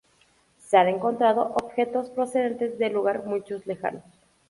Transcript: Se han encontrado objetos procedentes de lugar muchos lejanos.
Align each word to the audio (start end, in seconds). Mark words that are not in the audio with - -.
Se 0.57 0.77
han 0.79 0.87
encontrado 0.87 1.51
objetos 1.61 2.09
procedentes 2.09 2.79
de 2.79 2.89
lugar 2.89 3.23
muchos 3.27 3.67
lejanos. 3.67 4.01